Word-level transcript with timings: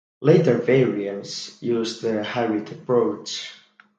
Later 0.23 0.57
variants 0.57 1.61
used 1.61 2.03
a 2.05 2.23
hybrid 2.23 2.71
approach. 2.71 3.53